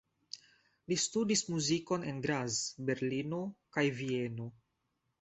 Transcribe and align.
Li 0.91 0.97
studis 1.03 1.43
muzikon 1.51 2.09
en 2.13 2.23
Graz, 2.29 2.59
Berlino 2.91 3.45
kaj 3.79 3.89
Vieno. 4.03 4.53